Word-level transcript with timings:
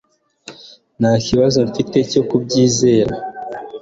Nta 0.99 1.11
kibazo 1.25 1.59
mfite 1.69 1.97
cyo 2.11 2.21
kubyizera 2.29 3.13